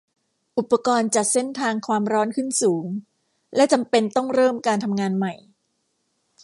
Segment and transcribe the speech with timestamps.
[0.57, 2.85] อุปกรณ์จัดเส้นทางความร้อนขึ้นสูง
[3.55, 5.33] และจำเป็นต้องเริ่มการทำงานใหม่